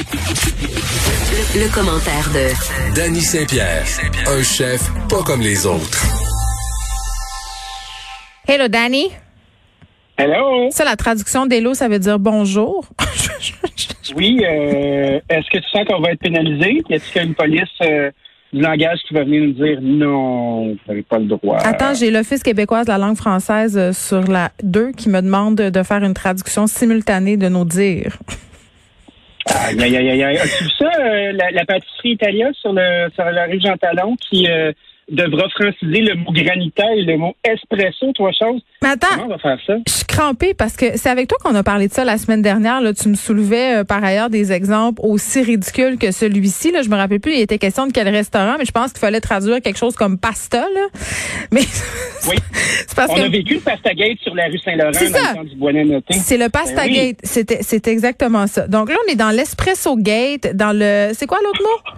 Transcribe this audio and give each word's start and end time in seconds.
Le, 0.00 1.60
le 1.60 1.74
commentaire 1.74 2.26
de 2.32 2.94
Danny 2.94 3.20
Saint-Pierre, 3.20 3.84
un 4.26 4.42
chef 4.42 4.80
pas 5.10 5.22
comme 5.22 5.42
les 5.42 5.66
autres. 5.66 6.06
Hello, 8.48 8.68
Danny. 8.68 9.10
Hello. 10.16 10.70
Ça, 10.70 10.84
la 10.86 10.96
traduction 10.96 11.44
d'Hello, 11.44 11.74
ça 11.74 11.88
veut 11.88 11.98
dire 11.98 12.18
bonjour. 12.18 12.86
Oui, 14.16 14.40
euh, 14.42 15.20
est-ce 15.28 15.48
que 15.52 15.58
tu 15.58 15.68
sens 15.70 15.86
qu'on 15.86 16.00
va 16.00 16.10
être 16.10 16.18
pénalisé? 16.18 16.82
Est-ce 16.90 17.12
qu'il 17.12 17.22
y 17.22 17.24
a 17.24 17.28
une 17.28 17.34
police 17.36 17.68
euh, 17.82 18.10
du 18.52 18.60
langage 18.60 18.98
qui 19.06 19.14
va 19.14 19.22
venir 19.22 19.42
nous 19.42 19.52
dire 19.52 19.78
non, 19.80 20.70
vous 20.70 20.78
n'avez 20.88 21.02
pas 21.02 21.20
le 21.20 21.26
droit? 21.26 21.58
Attends, 21.58 21.94
j'ai 21.94 22.10
l'Office 22.10 22.42
québécoise 22.42 22.86
de 22.86 22.90
la 22.90 22.98
langue 22.98 23.16
française 23.16 23.78
euh, 23.78 23.92
sur 23.92 24.22
la 24.22 24.50
2 24.64 24.90
qui 24.92 25.10
me 25.10 25.20
demande 25.22 25.54
de, 25.54 25.70
de 25.70 25.82
faire 25.84 26.02
une 26.02 26.14
traduction 26.14 26.66
simultanée 26.66 27.36
de 27.36 27.48
nos 27.48 27.64
dires. 27.64 28.18
Aïe, 29.46 29.82
aïe, 29.82 29.96
aïe, 29.96 30.22
aïe. 30.22 30.36
As-tu 30.38 30.64
vu 30.64 30.70
ça, 30.78 30.90
euh, 31.00 31.32
la, 31.32 31.50
la 31.50 31.64
pâtisserie 31.64 32.10
Italia 32.12 32.50
sur, 32.52 32.72
le, 32.72 33.08
sur 33.14 33.24
la 33.24 33.46
rue 33.46 33.60
Jean 33.60 33.76
Talon 33.76 34.16
qui 34.16 34.48
euh, 34.48 34.72
devra 35.10 35.48
franciser 35.50 36.00
le 36.02 36.14
mot 36.16 36.32
granita 36.32 36.84
et 36.96 37.02
le 37.02 37.16
mot 37.18 37.34
espresso, 37.44 38.12
trois 38.14 38.32
choses? 38.32 38.62
Mais 38.82 38.90
attends, 38.90 39.06
Comment 39.12 39.24
on 39.26 39.28
va 39.28 39.38
faire 39.38 39.58
ça? 39.66 39.74
je 39.86 39.92
suis 39.92 40.04
crampée 40.04 40.54
parce 40.54 40.76
que 40.76 40.96
c'est 40.96 41.08
avec 41.10 41.28
toi 41.28 41.36
qu'on 41.42 41.54
a 41.54 41.62
parlé 41.62 41.88
de 41.88 41.92
ça 41.92 42.04
la 42.04 42.16
semaine 42.18 42.42
dernière. 42.42 42.80
Là, 42.80 42.92
tu 42.94 43.08
me 43.08 43.14
soulevais 43.14 43.78
euh, 43.80 43.84
par 43.84 44.02
ailleurs 44.04 44.30
des 44.30 44.52
exemples 44.52 45.00
aussi 45.04 45.42
ridicules 45.42 45.98
que 45.98 46.10
celui-ci. 46.12 46.70
Là, 46.72 46.82
je 46.82 46.88
me 46.88 46.96
rappelle 46.96 47.20
plus, 47.20 47.32
il 47.34 47.40
était 47.40 47.58
question 47.58 47.86
de 47.86 47.92
quel 47.92 48.08
restaurant, 48.08 48.56
mais 48.58 48.64
je 48.64 48.72
pense 48.72 48.92
qu'il 48.92 49.00
fallait 49.00 49.20
traduire 49.20 49.60
quelque 49.60 49.78
chose 49.78 49.96
comme 49.96 50.18
pasta. 50.18 50.60
Là. 50.60 50.86
Mais 51.52 51.60
Oui. 52.28 52.36
c'est 52.86 52.94
parce 52.94 53.10
On 53.12 53.16
que 53.16 53.20
a 53.22 53.28
vécu 53.28 53.54
le 53.54 53.60
Pastagate 53.60 54.18
sur 54.22 54.34
la 54.34 54.46
rue 54.46 54.58
Saint-Laurent 54.58 54.90
dans 54.90 54.98
ça. 54.98 55.30
le 55.30 55.36
temps 55.36 55.44
du 55.44 55.56
Bois 55.56 55.72
noté. 55.72 56.14
C'est 56.14 56.36
le 56.38 56.48
pasta 56.48 56.74
Ben 56.84 56.88
oui. 56.90 56.94
gate. 56.94 57.18
C'était, 57.24 57.58
c'est 57.62 57.88
exactement 57.88 58.46
ça. 58.46 58.68
Donc 58.68 58.88
là, 58.90 58.96
on 59.06 59.12
est 59.12 59.16
dans 59.16 59.30
l'espresso 59.30 59.96
gate, 59.96 60.54
dans 60.54 60.72
le, 60.76 61.10
c'est 61.14 61.26
quoi 61.26 61.38
l'autre 61.44 61.62
mot? 61.62 61.90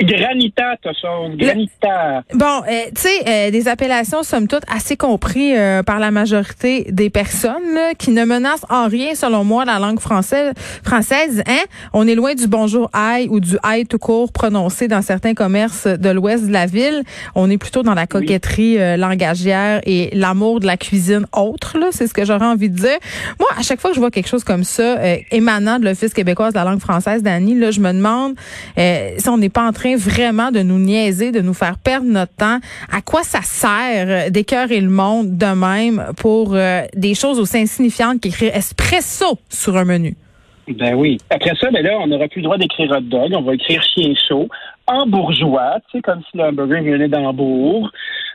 Granita, 0.00 0.76
ta 0.82 0.92
chose. 0.92 1.36
Granita. 1.36 2.22
Bon, 2.34 2.62
euh, 2.68 2.84
tu 2.94 3.02
sais, 3.02 3.28
euh, 3.28 3.50
des 3.50 3.68
appellations 3.68 4.22
somme 4.22 4.48
toute 4.48 4.64
assez 4.68 4.96
compris 4.96 5.56
euh, 5.56 5.82
par 5.82 5.98
la 5.98 6.10
majorité 6.10 6.86
des 6.90 7.10
personnes 7.10 7.74
là, 7.74 7.94
qui 7.94 8.10
ne 8.10 8.24
menacent 8.24 8.66
en 8.70 8.88
rien, 8.88 9.14
selon 9.14 9.44
moi, 9.44 9.64
la 9.64 9.78
langue 9.78 10.00
française. 10.00 10.52
Française, 10.84 11.42
hein? 11.46 11.64
On 11.92 12.06
est 12.06 12.14
loin 12.14 12.34
du 12.34 12.46
bonjour 12.46 12.90
aïe 12.92 13.28
ou 13.30 13.40
du 13.40 13.56
aïe 13.62 13.86
tout 13.86 13.98
court 13.98 14.32
prononcé 14.32 14.88
dans 14.88 15.02
certains 15.02 15.34
commerces 15.34 15.86
de 15.86 16.10
l'ouest 16.10 16.46
de 16.46 16.52
la 16.52 16.66
ville. 16.66 17.02
On 17.34 17.50
est 17.50 17.58
plutôt 17.58 17.82
dans 17.82 17.94
la 17.94 18.06
coquetterie 18.06 18.78
euh, 18.78 18.96
langagière 18.96 19.80
et 19.84 20.10
l'amour 20.12 20.60
de 20.60 20.66
la 20.66 20.76
cuisine 20.76 21.26
autre. 21.32 21.78
Là, 21.78 21.86
c'est 21.90 22.06
ce 22.06 22.14
que 22.14 22.24
j'aurais 22.24 22.46
envie 22.46 22.70
de 22.70 22.76
dire. 22.76 22.98
Moi, 23.38 23.48
à 23.56 23.62
chaque 23.62 23.80
fois 23.80 23.90
que 23.90 23.96
je 23.96 24.00
vois 24.00 24.10
quelque 24.10 24.28
chose 24.28 24.44
comme 24.44 24.64
ça 24.64 24.98
euh, 24.98 25.16
émanant 25.30 25.78
de 25.78 25.84
l'Office 25.84 26.12
québécois 26.12 26.50
de 26.50 26.56
la 26.56 26.64
langue 26.64 26.80
française, 26.80 27.22
Dani, 27.22 27.54
là, 27.54 27.70
je 27.70 27.80
me 27.80 27.92
demande 27.92 28.34
euh, 28.78 29.10
si 29.18 29.28
on 29.28 29.38
n'est 29.38 29.48
pas 29.48 29.66
en 29.66 29.72
train 29.72 29.85
vraiment 29.94 30.50
de 30.50 30.60
nous 30.60 30.78
niaiser, 30.78 31.32
de 31.32 31.40
nous 31.40 31.54
faire 31.54 31.78
perdre 31.78 32.06
notre 32.06 32.34
temps. 32.34 32.58
À 32.90 33.00
quoi 33.02 33.22
ça 33.22 33.42
sert 33.42 34.30
d'écœurer 34.30 34.80
le 34.80 34.90
monde 34.90 35.38
de 35.38 35.54
même 35.54 36.06
pour 36.16 36.54
euh, 36.54 36.82
des 36.94 37.14
choses 37.14 37.38
aussi 37.38 37.58
insignifiantes 37.58 38.20
qu'écrire 38.20 38.54
espresso 38.56 39.38
sur 39.48 39.76
un 39.76 39.84
menu? 39.84 40.16
Ben 40.68 40.94
oui. 40.94 41.18
Après 41.30 41.54
ça, 41.60 41.70
ben 41.70 41.82
là, 41.82 41.96
on 42.00 42.08
n'aura 42.08 42.26
plus 42.26 42.40
le 42.40 42.44
droit 42.44 42.58
d'écrire 42.58 42.90
hot 42.90 43.00
dog. 43.00 43.32
On 43.34 43.42
va 43.42 43.54
écrire 43.54 43.82
chien 43.82 44.12
chaud 44.28 44.48
en 44.88 45.06
bourgeois, 45.06 45.78
tu 45.90 45.98
sais, 45.98 46.02
comme 46.02 46.22
si 46.30 46.36
le 46.36 46.44
hamburger 46.44 46.82
venait 46.82 47.08
d'Hambourg. 47.08 47.90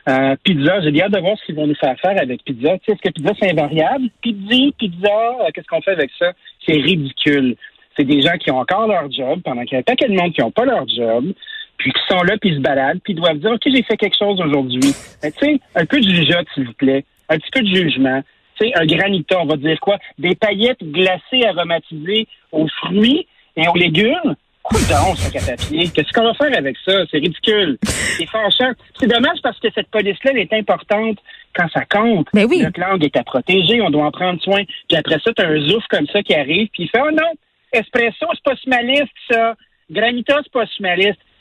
Euh, 0.08 0.34
pizza, 0.42 0.80
j'ai 0.80 1.02
hâte 1.02 1.12
de 1.12 1.20
voir 1.20 1.36
ce 1.38 1.46
qu'ils 1.46 1.54
vont 1.54 1.66
nous 1.66 1.74
faire 1.76 1.98
faire 2.00 2.20
avec 2.20 2.42
pizza. 2.44 2.76
Tu 2.78 2.84
sais, 2.86 2.92
est-ce 2.92 3.02
que 3.02 3.12
pizza, 3.12 3.32
c'est 3.40 3.50
invariable? 3.50 4.06
Pizza, 4.20 4.56
pizza, 4.78 5.08
euh, 5.40 5.50
qu'est-ce 5.54 5.66
qu'on 5.66 5.80
fait 5.80 5.92
avec 5.92 6.10
ça? 6.18 6.32
C'est 6.66 6.74
ridicule. 6.74 7.56
C'est 7.96 8.04
des 8.04 8.22
gens 8.22 8.36
qui 8.38 8.50
ont 8.50 8.58
encore 8.58 8.86
leur 8.86 9.10
job, 9.10 9.40
pendant 9.44 9.62
qu'il 9.62 9.72
y 9.72 9.76
a 9.76 9.80
un 9.80 9.82
paquet 9.82 10.08
de 10.08 10.14
monde 10.14 10.32
qui 10.32 10.40
n'ont 10.40 10.50
pas 10.50 10.64
leur 10.64 10.88
job, 10.88 11.32
puis 11.76 11.92
qui 11.92 12.00
sont 12.08 12.22
là, 12.22 12.36
puis 12.40 12.50
ils 12.50 12.56
se 12.56 12.60
baladent, 12.60 13.00
puis 13.02 13.12
ils 13.12 13.16
doivent 13.16 13.38
dire, 13.38 13.50
OK, 13.50 13.62
j'ai 13.64 13.82
fait 13.82 13.96
quelque 13.96 14.16
chose 14.18 14.40
aujourd'hui. 14.40 14.94
Mais 15.22 15.32
tu 15.32 15.44
sais, 15.44 15.60
un 15.74 15.84
peu 15.84 16.00
de 16.00 16.08
jugeote, 16.08 16.46
s'il 16.54 16.66
vous 16.66 16.72
plaît. 16.74 17.04
Un 17.28 17.38
petit 17.38 17.50
peu 17.50 17.60
de 17.60 17.74
jugement. 17.74 18.22
Tu 18.58 18.66
sais, 18.66 18.72
un 18.74 18.86
granita, 18.86 19.40
on 19.40 19.46
va 19.46 19.56
dire 19.56 19.80
quoi? 19.80 19.98
Des 20.18 20.34
paillettes 20.34 20.82
glacées 20.82 21.44
aromatisées 21.46 22.28
aux 22.50 22.68
fruits 22.68 23.26
et 23.56 23.68
aux 23.68 23.74
légumes? 23.74 24.36
Coudon, 24.62 25.16
sac 25.16 25.42
à 25.42 25.56
papier. 25.56 25.88
Qu'est-ce 25.88 26.12
qu'on 26.12 26.24
va 26.24 26.34
faire 26.34 26.56
avec 26.56 26.76
ça? 26.84 26.92
C'est 27.10 27.18
ridicule. 27.18 27.78
C'est 27.82 28.26
fâchant. 28.26 28.72
C'est 28.98 29.08
dommage 29.08 29.38
parce 29.42 29.58
que 29.58 29.68
cette 29.74 29.88
police-là, 29.88 30.30
elle 30.32 30.38
est 30.38 30.52
importante 30.52 31.18
quand 31.54 31.68
ça 31.74 31.84
compte. 31.84 32.28
Ben 32.32 32.46
oui. 32.48 32.62
Notre 32.62 32.80
langue 32.80 33.04
est 33.04 33.16
à 33.16 33.24
protéger, 33.24 33.82
on 33.82 33.90
doit 33.90 34.06
en 34.06 34.12
prendre 34.12 34.40
soin. 34.40 34.62
Puis 34.88 34.96
après 34.96 35.18
ça, 35.18 35.32
t'as 35.34 35.48
un 35.48 35.60
zouf 35.66 35.84
comme 35.90 36.06
ça 36.06 36.22
qui 36.22 36.34
arrive, 36.34 36.68
puis 36.72 36.84
il 36.84 36.88
fait, 36.90 37.00
oh 37.02 37.10
non, 37.10 37.32
espresso, 37.72 38.26
c'est 38.34 38.44
pas 38.44 38.56
smaliste, 38.56 39.12
ça. 39.30 39.54
Granita, 39.90 40.40
c'est 40.42 40.52
pas. 40.52 40.64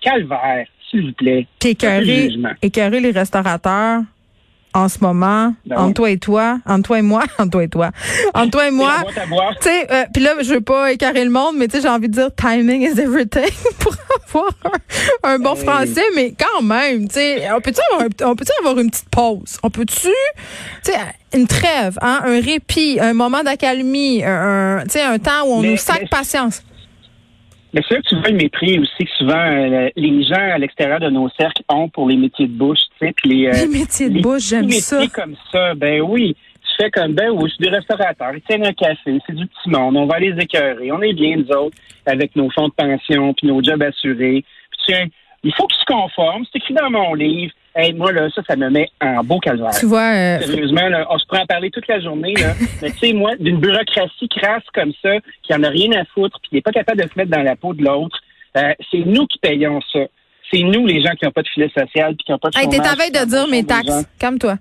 Calvaire, 0.02 0.68
s'il 0.90 1.08
vous 1.08 1.14
plaît. 1.14 1.48
Écœurer 1.64 3.00
les 3.00 3.12
restaurateurs 3.12 4.02
en 4.74 4.88
ce 4.90 5.00
moment, 5.02 5.54
Ben 5.66 5.78
entre 5.80 5.94
toi 5.96 6.10
et 6.10 6.18
toi, 6.18 6.60
entre 6.66 6.88
toi 6.88 7.00
et 7.00 7.02
moi, 7.02 7.24
entre 7.40 7.50
toi 7.52 7.64
et 7.64 7.68
toi, 7.70 7.90
entre 8.34 8.52
toi 8.52 8.68
et 8.68 8.72
moi. 8.72 8.94
Tu 9.06 9.16
sais, 9.62 9.88
euh, 9.92 10.06
puis 10.14 10.24
là, 10.24 10.34
je 10.42 10.54
veux 10.54 10.62
pas 10.62 10.92
écarrer 10.92 11.24
le 11.26 11.30
monde, 11.32 11.56
mais 11.58 11.68
tu 11.68 11.76
sais, 11.78 11.82
j'ai 11.84 11.90
envie 11.90 12.08
de 12.08 12.14
dire 12.14 12.30
timing 12.36 12.82
is 12.82 13.00
everything 13.00 13.50
pour 13.80 13.94
avoir 14.28 14.52
un, 15.24 15.34
un 15.34 15.40
bon 15.40 15.56
Hey. 15.56 15.64
français, 15.66 16.04
mais 16.16 16.34
quand 16.40 16.62
même, 16.62 17.08
tu 17.08 17.16
sais, 17.16 17.52
on 17.52 17.60
peut-tu 17.62 17.80
avoir, 17.92 18.08
on 18.24 18.36
peut-tu 18.36 18.52
avoir 18.60 18.80
une 18.80 18.90
petite 18.90 19.10
pause? 19.10 19.58
On 19.64 19.70
peut-tu, 19.70 20.08
tu 20.84 20.92
sais, 20.92 20.98
une 21.34 21.48
trêve, 21.48 21.98
hein, 22.02 22.22
un 22.26 22.40
répit, 22.42 22.98
un 23.02 23.14
moment 23.14 23.44
d'accalmie, 23.44 24.24
un, 24.24 24.80
un- 24.80 24.84
tu 24.84 24.92
sais, 24.92 25.02
un 25.02 25.20
temps 25.20 25.44
où 25.46 25.54
on 25.54 25.62
Mais- 25.62 25.72
nous 25.72 25.78
sac 25.78 26.00
mais- 26.04 26.08
patience? 26.08 26.64
Mais 27.74 27.82
c'est 27.88 27.96
là 27.96 28.02
que 28.02 28.08
tu 28.10 28.16
vois 28.16 28.30
le 28.30 28.36
mépris 28.38 28.80
aussi 28.80 29.06
que 29.06 29.12
souvent 29.18 29.34
euh, 29.38 29.90
les 29.96 30.24
gens 30.24 30.36
à 30.36 30.58
l'extérieur 30.58 31.00
de 31.00 31.10
nos 31.10 31.30
cercles 31.30 31.64
ont 31.70 31.88
pour 31.88 32.10
les 32.10 32.18
métiers 32.18 32.48
de 32.48 32.54
bouche, 32.54 32.80
tu 33.00 33.08
sais, 33.08 33.14
les, 33.24 33.48
euh, 33.48 33.52
Les 33.52 33.80
métiers 33.80 34.10
de 34.10 34.16
les 34.16 34.22
bouche, 34.22 34.50
j'aime 34.50 34.70
ça. 34.72 34.98
métiers 35.00 35.10
comme 35.14 35.36
ça, 35.52 35.74
ben 35.76 36.02
oui. 36.02 36.36
Tu 36.62 36.84
fais 36.84 36.92
comme, 36.92 37.14
ben 37.14 37.30
oui, 37.32 37.50
je 37.50 37.56
suis 37.56 37.64
des 37.70 37.76
restaurateurs, 37.76 38.34
ils 38.36 38.42
tiennent 38.42 38.66
un 38.66 38.74
café, 38.74 39.20
c'est 39.26 39.36
du 39.36 39.46
petit 39.46 39.70
monde, 39.70 39.98
on 39.98 40.06
va 40.06 40.20
les 40.20 40.38
écœurer, 40.38 40.92
on 40.92 41.02
est 41.02 41.14
bien, 41.14 41.38
nous 41.38 41.52
autres, 41.56 41.78
avec 42.06 42.36
nos 42.36 42.50
fonds 42.50 42.68
de 42.68 42.74
pension, 42.74 43.34
puis 43.34 43.48
nos 43.48 43.62
jobs 43.64 43.82
assurés. 43.82 44.44
Puis 44.72 44.80
tiens, 44.88 45.06
il 45.44 45.54
faut 45.54 45.68
qu'ils 45.68 45.80
se 45.80 45.86
conforment, 45.86 46.46
c'est 46.52 46.60
écrit 46.60 46.74
dans 46.74 46.90
mon 46.90 47.14
livre. 47.14 47.54
Hey, 47.74 47.94
moi, 47.94 48.12
là, 48.12 48.30
ça, 48.36 48.42
ça 48.48 48.56
me 48.56 48.70
met 48.70 48.90
en 49.02 49.24
beau 49.24 49.40
calvaire. 49.40 49.72
Tu 49.80 49.86
vois, 49.86 50.12
euh, 50.14 50.40
Sérieusement, 50.42 50.90
là, 50.90 51.08
on 51.10 51.18
se 51.18 51.26
prend 51.26 51.42
à 51.42 51.46
parler 51.46 51.72
toute 51.72 51.88
la 51.88 52.00
journée, 52.02 52.34
là. 52.34 52.54
Mais 52.82 52.92
tu 52.92 52.98
sais, 52.98 53.14
moi, 53.14 53.32
d'une 53.40 53.60
bureaucratie 53.60 54.28
crasse 54.28 54.64
comme 54.74 54.92
ça, 55.02 55.12
qui 55.44 55.54
en 55.54 55.64
a 55.64 55.70
rien 55.70 55.92
à 55.94 56.04
foutre, 56.06 56.38
puis 56.42 56.50
qui 56.50 56.56
n'est 56.56 56.62
pas 56.62 56.72
capable 56.72 57.02
de 57.02 57.08
se 57.08 57.18
mettre 57.18 57.32
dans 57.32 57.44
la 57.44 57.56
peau 57.56 57.74
de 57.74 57.84
l'autre, 57.84 58.20
euh, 58.58 58.74
c'est 58.92 59.06
nous 59.06 59.26
qui 59.28 59.40
payons 59.40 59.80
ça. 59.94 60.00
C'est 60.54 60.60
nous, 60.64 60.86
les 60.86 61.02
gens 61.02 61.12
qui 61.18 61.26
n'ont 61.26 61.32
pas 61.32 61.42
de 61.44 61.48
filet 61.48 61.70
social, 61.78 62.16
puis 62.16 62.26
qui 62.26 62.32
n'ont 62.32 62.38
pas 62.38 62.50
de 62.50 62.58
hey, 62.60 62.68
t'es 62.68 62.80
à 62.80 62.96
veille 62.96 63.12
de 63.12 63.26
dire 63.30 63.48
mes 63.48 63.64
taxes. 63.64 64.06
Calme-toi. 64.20 64.58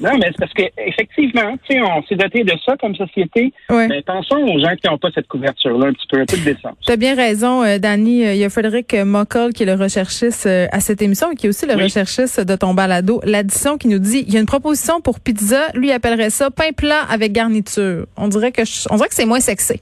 Non, 0.00 0.18
mais 0.18 0.26
c'est 0.26 0.38
parce 0.38 0.52
que 0.52 0.62
effectivement, 0.86 1.56
tu 1.68 1.74
sais, 1.74 1.80
on 1.82 2.02
s'est 2.06 2.16
doté 2.16 2.42
de 2.44 2.52
ça 2.64 2.76
comme 2.80 2.94
société. 2.94 3.52
Ouais. 3.70 3.86
Mais 3.88 4.02
pensons 4.02 4.36
aux 4.36 4.58
gens 4.58 4.74
qui 4.80 4.88
n'ont 4.90 4.98
pas 4.98 5.08
cette 5.14 5.28
couverture-là, 5.28 5.88
un 5.88 5.92
petit 5.92 6.06
peu, 6.10 6.20
un 6.20 6.24
peu 6.26 6.36
de 6.36 6.42
décence. 6.44 6.74
Tu 6.84 6.92
as 6.92 6.96
bien 6.96 7.14
raison, 7.14 7.62
euh, 7.62 7.78
Dani. 7.78 8.24
Euh, 8.26 8.34
Il 8.34 8.40
y 8.40 8.44
a 8.44 8.50
Frédéric 8.50 8.94
Mockel 8.94 9.52
qui 9.52 9.62
est 9.62 9.66
le 9.66 9.74
recherchiste 9.74 10.46
euh, 10.46 10.66
à 10.72 10.80
cette 10.80 11.00
émission 11.02 11.30
et 11.30 11.36
qui 11.36 11.46
est 11.46 11.48
aussi 11.48 11.66
le 11.66 11.74
Oui. 11.76 11.84
recherchiste 11.84 12.40
de 12.40 12.56
ton 12.56 12.74
balado. 12.74 13.20
L'addition 13.24 13.78
qui 13.78 13.88
nous 13.88 13.98
dit, 13.98 14.24
il 14.26 14.34
y 14.34 14.36
a 14.36 14.40
une 14.40 14.46
proposition 14.46 15.00
pour 15.00 15.20
pizza. 15.20 15.68
Lui 15.74 15.88
il 15.88 15.92
appellerait 15.92 16.30
ça 16.30 16.50
pain 16.50 16.72
plat 16.76 17.02
avec 17.08 17.32
garniture. 17.32 18.06
On 18.16 18.28
dirait 18.28 18.52
que 18.52 18.64
je- 18.64 18.88
on 18.90 18.96
dirait 18.96 19.08
que 19.08 19.14
c'est 19.14 19.24
moins 19.26 19.40
sexy. 19.40 19.80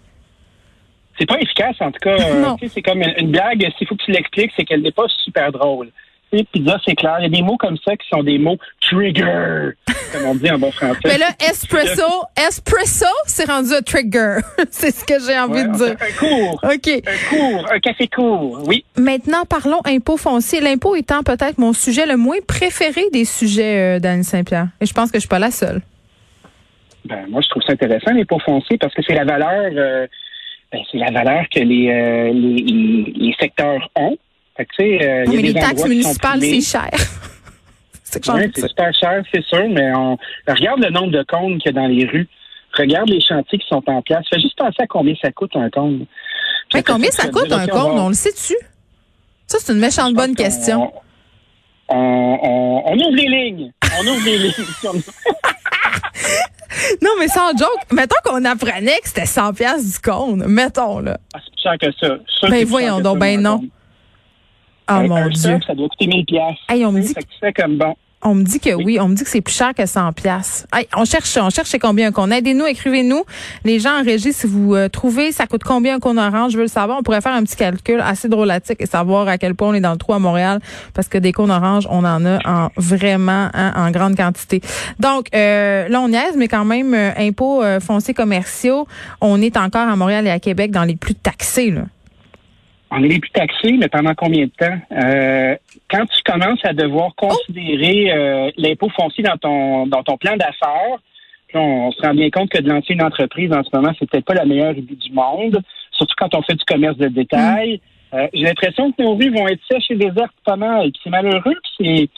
C'est 1.22 1.26
pas 1.26 1.38
efficace, 1.40 1.76
en 1.78 1.92
tout 1.92 2.00
cas. 2.00 2.16
euh, 2.20 2.56
c'est 2.74 2.82
comme 2.82 3.00
une, 3.00 3.14
une 3.16 3.30
blague, 3.30 3.64
s'il 3.78 3.86
faut 3.86 3.94
que 3.94 4.02
tu 4.02 4.10
l'expliques, 4.10 4.50
c'est 4.56 4.64
qu'elle 4.64 4.82
n'est 4.82 4.90
pas 4.90 5.06
super 5.24 5.52
drôle. 5.52 5.90
Tu 6.32 6.38
sais, 6.38 6.44
pizza, 6.50 6.78
c'est 6.84 6.96
clair. 6.96 7.16
Il 7.20 7.22
y 7.22 7.26
a 7.26 7.28
des 7.28 7.42
mots 7.42 7.56
comme 7.58 7.76
ça 7.84 7.94
qui 7.96 8.08
sont 8.08 8.24
des 8.24 8.38
mots 8.38 8.56
trigger, 8.80 9.70
comme 10.12 10.24
on 10.26 10.34
dit 10.34 10.50
en 10.50 10.58
bon 10.58 10.72
français. 10.72 10.98
Mais 11.04 11.18
là, 11.18 11.26
espresso, 11.48 12.02
espresso, 12.36 13.06
c'est 13.26 13.48
rendu 13.48 13.72
un 13.72 13.82
trigger. 13.82 14.38
c'est 14.70 14.90
ce 14.90 15.04
que 15.04 15.14
j'ai 15.24 15.38
envie 15.38 15.60
Ouais, 15.60 15.68
de 15.68 15.76
dire. 15.76 15.96
un 16.00 16.18
cours. 16.18 16.60
OK. 16.64 16.88
Un 17.06 17.28
cours, 17.36 17.70
un 17.70 17.78
café 17.78 18.08
court, 18.08 18.62
oui. 18.66 18.84
Maintenant, 18.96 19.44
parlons 19.48 19.80
impôt 19.84 20.16
foncier. 20.16 20.60
L'impôt 20.60 20.96
étant 20.96 21.22
peut-être 21.22 21.58
mon 21.58 21.72
sujet 21.72 22.06
le 22.06 22.16
moins 22.16 22.38
préféré 22.48 23.02
des 23.12 23.25
sujets, 23.26 23.96
euh, 23.96 24.00
Dani 24.00 24.25
Saint-Pierre. 24.25 24.68
Et 24.80 24.86
je 24.86 24.92
pense 24.92 25.10
que 25.12 25.18
je 25.18 25.20
suis 25.20 25.28
pas 25.28 25.38
la 25.38 25.52
seule. 25.52 25.82
Ben, 27.04 27.26
moi, 27.28 27.40
je 27.42 27.48
trouve 27.48 27.62
ça 27.64 27.72
intéressant, 27.72 28.12
les 28.12 28.25
pots 28.25 28.38
fonciers, 28.38 28.78
parce 28.78 28.94
que 28.94 29.02
c'est 29.06 29.14
la 29.14 29.25
valeur, 29.25 29.70
euh, 29.75 30.06
ben, 30.72 30.80
c'est 30.90 30.98
la 30.98 31.10
valeur 31.10 31.44
que 31.50 31.60
les, 31.60 31.88
euh, 31.90 32.32
les, 32.32 32.62
les- 32.62 33.12
les 33.14 33.34
secteurs 33.38 33.88
ont. 33.96 34.16
Fait 34.56 34.64
que, 34.66 34.70
tu 34.78 34.82
sais, 34.98 35.08
euh, 35.08 35.24
y 35.26 35.36
mais 35.36 35.42
les 35.42 35.54
taxes 35.54 35.86
municipales, 35.86 36.40
c'est 36.40 36.60
cher. 36.60 36.90
c'est 38.04 38.28
Ouais, 38.28 38.50
super 38.54 38.92
cher, 38.94 39.22
c'est 39.32 39.44
sûr, 39.44 39.69
mais 39.69 39.92
on 39.94 40.19
regarde 40.46 40.80
le 40.80 40.90
nombre 40.90 41.10
de 41.12 41.22
cônes 41.22 41.58
qu'il 41.58 41.74
y 41.74 41.78
a 41.78 41.80
dans 41.80 41.86
les 41.88 42.04
rues. 42.06 42.28
Regarde 42.76 43.08
les 43.10 43.20
chantiers 43.20 43.58
qui 43.58 43.66
sont 43.69 43.82
en 43.86 44.00
place. 44.02 44.24
Fais 44.32 44.40
juste 44.40 44.56
penser 44.56 44.76
à 44.80 44.86
combien 44.86 45.14
ça 45.22 45.30
coûte 45.32 45.54
un 45.56 45.69
cône. 45.70 46.06
Mais 46.75 46.82
combien 46.82 47.10
ça 47.10 47.28
coûte 47.28 47.52
un 47.52 47.64
on 47.64 47.68
compte? 47.68 47.98
On 47.98 48.08
le 48.08 48.14
sait-tu? 48.14 48.54
Ça, 49.46 49.58
c'est 49.60 49.72
une 49.75 49.78
méchante 49.78 50.14
bonne 50.14 50.34
pense 50.34 50.36
qu'on- 50.36 50.42
question. 50.44 50.92
On, 51.88 52.38
on, 52.42 52.82
on 52.86 52.94
ouvre 52.94 53.14
les 53.14 53.28
lignes. 53.28 53.72
On 53.98 54.06
ouvre 54.06 54.25
les 54.25 54.38
lignes. 54.94 55.02
non, 57.02 57.10
mais 57.19 57.28
sans 57.28 57.50
joke, 57.56 57.92
mettons 57.92 58.16
qu'on 58.24 58.44
apprenait 58.44 58.98
que 59.00 59.08
c'était 59.08 59.26
100 59.26 59.54
pièces 59.54 59.92
du 59.94 59.98
compte. 59.98 60.38
Mettons, 60.46 61.00
là. 61.00 61.19
Ah, 61.34 61.38
c'est 61.44 61.50
plus 61.52 61.62
cher 61.62 61.74
que 61.80 61.92
ça. 62.00 62.16
Ça, 62.40 62.48
Ben 62.48 62.64
voyons 62.66 63.00
donc, 63.00 63.14
ça, 63.14 63.20
ben 63.20 63.40
non. 63.40 63.58
compte. 63.58 63.69
Oh 64.90 64.94
mon 65.08 65.16
un 65.16 65.28
Dieu. 65.28 65.58
ça 65.66 65.74
doit 65.74 65.88
coûter 65.88 66.06
1000 66.06 66.24
pièces. 66.26 66.56
Hey, 66.69 66.84
on 66.84 66.92
me 66.92 67.00
dit 67.00 67.08
Fait 67.14 67.22
que 67.22 67.28
tu 67.28 67.38
fais 67.40 67.52
comme 67.52 67.76
bon. 67.78 67.94
On 68.22 68.34
me 68.34 68.42
dit 68.42 68.60
que 68.60 68.74
oui, 68.74 68.98
on 69.00 69.08
me 69.08 69.14
dit 69.14 69.24
que 69.24 69.30
c'est 69.30 69.40
plus 69.40 69.54
cher 69.54 69.74
que 69.74 69.84
100 69.84 70.12
pièces. 70.12 70.66
on 70.96 71.04
cherche, 71.04 71.36
on 71.40 71.50
cherche 71.50 71.69
c'est 71.69 71.78
combien 71.78 72.12
qu'on. 72.12 72.30
Aidez-nous, 72.30 72.66
écrivez-nous. 72.66 73.24
Les 73.64 73.80
gens 73.80 73.98
en 74.00 74.02
régie, 74.02 74.32
si 74.32 74.46
vous 74.46 74.74
euh, 74.74 74.88
trouvez, 74.88 75.32
ça 75.32 75.46
coûte 75.46 75.64
combien 75.64 75.98
qu'on 75.98 76.16
orange, 76.16 76.52
je 76.52 76.56
veux 76.56 76.62
le 76.62 76.69
savoir. 76.69 76.98
On 76.98 77.02
pourrait 77.02 77.20
faire 77.20 77.34
un 77.34 77.42
petit 77.42 77.56
calcul 77.56 78.00
assez 78.00 78.28
drôlatique 78.28 78.80
et 78.80 78.86
savoir 78.86 79.28
à 79.28 79.38
quel 79.38 79.54
point 79.54 79.69
on 79.69 79.74
est 79.74 79.80
dans 79.80 79.92
le 79.92 79.98
trou 79.98 80.12
à 80.12 80.19
Montréal 80.19 80.60
parce 80.94 81.08
que 81.08 81.19
des 81.19 81.32
cônes 81.32 81.50
oranges, 81.50 81.86
on 81.90 82.04
en 82.04 82.24
a 82.24 82.38
en 82.44 82.69
vraiment 82.76 83.48
hein, 83.54 83.72
en 83.76 83.90
grande 83.90 84.16
quantité. 84.16 84.60
Donc 85.00 85.26
euh, 85.34 85.88
là, 85.88 86.00
on 86.00 86.08
niaise, 86.08 86.36
mais 86.36 86.48
quand 86.48 86.64
même, 86.64 86.94
euh, 86.94 87.10
impôts 87.16 87.62
euh, 87.62 87.80
fonciers 87.80 88.14
commerciaux, 88.14 88.86
on 89.20 89.40
est 89.40 89.56
encore 89.56 89.88
à 89.88 89.96
Montréal 89.96 90.26
et 90.26 90.30
à 90.30 90.38
Québec 90.38 90.70
dans 90.70 90.84
les 90.84 90.96
plus 90.96 91.14
taxés. 91.14 91.70
Là. 91.70 91.82
On 92.94 93.02
est 93.02 93.08
les 93.08 93.18
plus 93.20 93.30
taxés, 93.30 93.72
mais 93.78 93.88
pendant 93.88 94.14
combien 94.14 94.44
de 94.44 94.50
temps? 94.50 94.78
Euh, 94.92 95.56
quand 95.90 96.04
tu 96.06 96.22
commences 96.30 96.60
à 96.64 96.74
devoir 96.74 97.14
considérer 97.16 98.12
euh, 98.12 98.50
l'impôt 98.58 98.90
foncier 98.90 99.24
dans 99.24 99.36
ton 99.38 99.86
dans 99.86 100.02
ton 100.02 100.16
plan 100.18 100.36
d'affaires, 100.36 100.98
on, 101.54 101.58
on 101.58 101.90
se 101.92 102.02
rend 102.02 102.14
bien 102.14 102.28
compte 102.30 102.50
que 102.50 102.60
de 102.60 102.68
lancer 102.68 102.92
une 102.92 103.02
entreprise 103.02 103.50
en 103.52 103.62
ce 103.62 103.70
moment, 103.74 103.92
c'est 103.98 104.08
peut-être 104.10 104.26
pas 104.26 104.34
la 104.34 104.44
meilleure 104.44 104.76
idée 104.76 104.94
du 104.94 105.12
monde, 105.12 105.58
surtout 105.92 106.14
quand 106.18 106.34
on 106.34 106.42
fait 106.42 106.54
du 106.54 106.64
commerce 106.66 106.96
de 106.98 107.08
détail. 107.08 107.80
Euh, 108.14 108.26
J'ai 108.34 108.42
l'impression 108.44 108.92
que 108.92 109.02
nos 109.02 109.14
rues 109.16 109.30
vont 109.30 109.48
être 109.48 109.60
sèches 109.70 109.90
et 109.90 109.96
désertes 109.96 110.34
pas 110.44 110.56
mal. 110.56 110.90
C'est 111.02 111.08
malheureux, 111.10 111.56
c'est. 111.78 112.08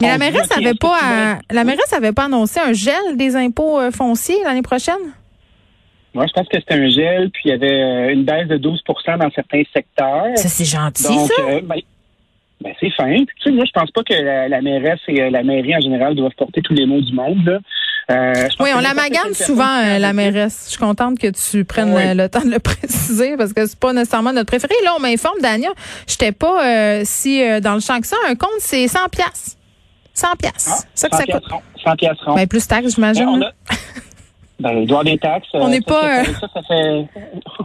Mais 0.00 0.08
la 0.08 0.18
mairesse 0.18 0.46
OK, 0.46 0.52
avait 0.56 0.64
est-ce 0.64 0.72
que 0.72 0.78
pas 0.78 0.98
à- 1.02 1.34
mets- 1.34 1.40
la 1.50 1.64
mairesse 1.64 1.92
avait 1.92 2.12
pas 2.12 2.24
annoncé 2.24 2.58
un 2.60 2.72
gel 2.72 3.16
des 3.16 3.36
impôts 3.36 3.78
euh, 3.78 3.90
fonciers 3.90 4.42
l'année 4.42 4.62
prochaine? 4.62 4.96
Moi, 6.14 6.26
je 6.26 6.32
pense 6.32 6.46
que 6.48 6.58
c'était 6.58 6.74
un 6.74 6.90
gel, 6.90 7.30
puis 7.30 7.42
il 7.46 7.48
y 7.50 7.52
avait 7.52 7.82
euh, 7.82 8.12
une 8.12 8.24
baisse 8.24 8.46
de 8.48 8.58
12% 8.58 9.18
dans 9.18 9.30
certains 9.30 9.62
secteurs. 9.72 10.26
Ça 10.36 10.48
c'est 10.48 10.64
gentil 10.64 11.04
Donc, 11.04 11.30
ça. 11.32 11.42
euh, 11.42 11.60
ben, 11.62 11.76
ben, 12.60 12.72
c'est 12.80 12.90
fin. 12.90 13.06
Puis, 13.14 13.26
tu 13.38 13.42
sais, 13.44 13.50
moi, 13.50 13.64
je 13.66 13.72
pense 13.72 13.90
pas 13.90 14.02
que 14.04 14.12
la, 14.14 14.48
la 14.48 14.60
mairesse 14.62 15.00
et 15.08 15.20
euh, 15.22 15.30
la 15.30 15.42
mairie 15.42 15.74
en 15.74 15.80
général 15.80 16.14
doivent 16.14 16.34
porter 16.36 16.60
tous 16.62 16.74
les 16.74 16.86
mots 16.86 17.00
du 17.00 17.12
monde. 17.14 17.44
Là. 17.46 17.58
Euh, 18.10 18.32
Oui, 18.60 18.70
on 18.74 18.76
la 18.76 18.88
n'importe 18.90 18.96
magane 18.96 19.22
quelle 19.32 19.46
souvent, 19.46 19.78
euh, 19.84 19.98
la 19.98 20.12
mairesse. 20.12 20.64
Je 20.66 20.70
suis 20.72 20.78
contente 20.78 21.18
que 21.18 21.28
tu 21.28 21.64
prennes 21.64 21.92
Oui. 21.94 22.02
le 22.14 22.28
temps 22.30 22.44
de 22.44 22.50
le 22.50 22.58
préciser 22.58 23.36
parce 23.36 23.52
que 23.52 23.64
c'est 23.66 23.78
pas 23.78 23.92
nécessairement 23.92 24.32
notre 24.32 24.46
préféré. 24.48 24.74
Là, 24.84 24.92
on 24.98 25.00
m'informe, 25.00 25.40
Dania, 25.40 25.70
j'étais 26.06 26.32
pas 26.32 26.66
euh, 26.66 27.02
si 27.04 27.42
euh, 27.42 27.60
dans 27.60 27.74
le 27.74 27.80
champ 27.80 27.98
que 28.00 28.06
ça. 28.06 28.16
Un 28.28 28.34
compte, 28.34 28.50
c'est 28.58 28.86
100 28.86 29.08
piastres. 29.10 29.56
100 30.14 30.26
Ah, 30.30 30.36
piastres. 30.36 30.84
ça 30.94 31.08
que 31.08 31.16
100 31.16 31.20
ça 31.20 31.24
coûte. 31.24 31.26
piastres 31.26 31.50
ronds, 31.54 31.62
100 31.84 31.96
piastres. 31.96 32.34
Ben, 32.34 32.46
plus 32.46 32.68
taxes, 32.68 32.84
Ben, 32.98 33.14
j'imagine. 33.14 33.44
A- 34.64 34.72
ben, 34.72 34.80
y 34.80 34.84
avoir 34.84 35.04
des 35.04 35.18
taxes. 35.18 35.48
On 35.54 35.66
euh, 35.66 35.68
n'est 35.68 35.80
pas, 35.80 36.24
ça, 36.24 36.30
euh, 36.30 36.48
ça, 36.54 36.62
fait... 36.66 37.06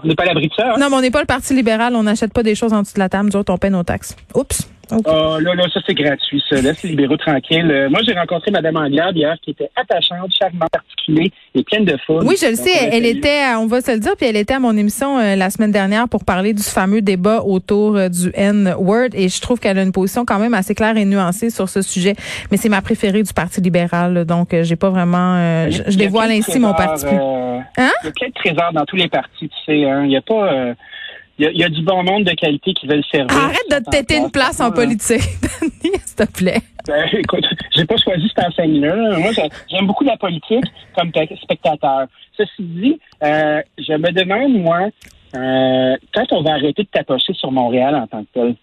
On 0.04 0.08
n'est 0.08 0.16
pas 0.16 0.26
l'abri 0.26 0.48
de 0.48 0.54
ça. 0.54 0.74
hein. 0.74 0.76
Non, 0.80 0.90
mais 0.90 0.96
on 0.98 1.02
n'est 1.02 1.12
pas 1.12 1.22
le 1.22 1.26
Parti 1.26 1.54
libéral. 1.56 1.96
On 1.96 2.04
n'achète 2.04 2.34
pas 2.34 2.44
des 2.44 2.56
choses 2.56 2.74
en 2.74 2.82
dessous 2.82 2.94
de 2.96 3.00
la 3.00 3.10
table. 3.10 3.30
Nous 3.30 3.36
autres, 3.36 3.54
on 3.54 3.58
paie 3.58 3.70
nos 3.70 3.84
taxes. 3.84 4.16
Oups. 4.36 4.70
OK. 4.92 5.04
Ah, 5.08 5.38
là, 5.42 5.54
là, 5.56 5.64
ça, 5.74 5.80
c'est 5.86 5.94
gratuit, 5.94 6.42
ça. 6.50 6.62
Laisse 6.62 6.82
les 6.84 6.90
libéraux 6.92 7.18
tranquilles. 7.18 7.70
Euh, 7.70 7.90
moi, 7.90 8.00
j'ai 8.08 8.14
rencontré 8.14 8.52
Mme 8.52 8.76
Anglade 8.78 9.16
hier, 9.18 9.36
qui 9.42 9.52
était 9.52 9.70
attachante, 9.76 10.32
charmante, 10.40 10.70
articulée 10.74 11.32
et 11.56 11.64
pleine 11.64 11.86
de 11.86 11.98
fun. 12.06 12.20
Oui, 12.24 12.36
je 12.42 12.48
le 12.48 12.56
sais. 12.56 12.90
Elle 12.92 13.06
était, 13.06 13.42
à- 13.44 13.60
on 13.60 13.68
va 13.68 13.82
se 13.82 13.92
le 13.92 14.00
dire, 14.00 14.14
puis 14.18 14.28
elle 14.28 14.36
était 14.38 14.54
à 14.54 14.60
mon 14.60 14.76
émission 14.78 15.18
euh, 15.20 15.36
la 15.36 15.50
semaine 15.50 15.72
dernière 15.72 16.08
pour 16.08 16.24
parler 16.26 16.54
du 16.54 16.64
fameux 16.64 17.02
débat 17.02 17.42
autour 17.44 17.96
euh, 17.98 18.10
du 18.10 18.32
N-word. 18.34 19.10
Et 19.14 19.30
je 19.30 19.42
trouve 19.42 19.60
qu'elle 19.60 19.78
a 19.78 19.84
une 19.84 19.92
position 19.92 20.26
quand 20.26 20.40
même 20.40 20.54
assez 20.54 20.74
claire 20.76 20.96
et 20.98 21.06
nuancée 21.06 21.50
sur 21.50 21.70
ce 21.70 21.82
sujet. 21.82 22.16
Mais 22.52 22.58
c'est 22.58 22.70
ma 22.70 22.82
préférée 22.82 23.24
du 23.24 23.34
Parti 23.34 23.62
libéral, 23.62 24.14
là, 24.14 24.26
donc 24.26 24.54
euh, 24.54 24.64
j'ai 24.64 24.76
pas 24.76 24.90
vraiment. 24.90 25.36
euh, 25.36 25.70
je, 25.70 25.98
dévoile 25.98 26.32
ainsi 26.32 26.60
mon 26.60 26.74
parti. 26.74 27.06
euh, 27.08 27.60
Hein? 27.78 27.92
Il 28.04 28.06
y 28.06 28.10
a 28.10 28.12
plein 28.12 28.28
de 28.28 28.34
trésors 28.34 28.74
dans 28.74 28.86
tous 28.86 28.96
les 28.96 29.08
partis, 29.08 29.50
tu 29.50 29.56
sais. 29.66 29.84
Hein. 29.90 30.04
Il 30.06 30.12
y 30.12 30.18
a 30.18 30.22
pas... 30.22 30.74
il 31.40 31.46
y, 31.46 31.48
a, 31.48 31.52
il 31.52 31.58
y 31.60 31.64
a 31.64 31.70
du 31.70 31.82
bon 31.84 32.04
monde 32.04 32.24
de 32.24 32.32
qualité 32.34 32.74
qui 32.74 32.88
veulent 32.88 33.04
servir. 33.12 33.36
Arrête 33.38 33.70
de 33.70 33.78
te 33.86 33.90
têter 33.92 34.18
une 34.18 34.32
place 34.32 34.60
en 34.60 34.72
politique, 34.72 35.22
s'il 35.82 36.16
te 36.16 36.32
plaît. 36.32 36.62
Ben, 36.88 37.06
écoute, 37.14 37.46
j'ai 37.76 37.86
pas 37.86 37.98
choisi 37.98 38.28
cette 38.36 38.46
enseigne-là. 38.46 39.18
Moi, 39.20 39.32
j'ai- 39.34 39.50
j'aime 39.70 39.86
beaucoup 39.88 40.04
la 40.04 40.18
politique 40.18 40.64
comme 40.96 41.12
pe- 41.12 41.36
spectateur. 41.42 42.08
Ceci 42.38 42.52
dit, 42.60 43.00
euh, 43.24 43.62
je 43.78 43.94
me 43.94 44.12
demande, 44.12 44.54
moi, 44.62 44.88
euh, 45.36 45.96
quand 46.14 46.26
on 46.32 46.42
va 46.42 46.52
arrêter 46.54 46.84
de 46.84 46.88
tapocher 46.92 47.34
sur 47.34 47.52
Montréal 47.52 47.96
en 47.96 48.08
tant 48.08 48.22
que 48.24 48.28
tel. 48.34 48.56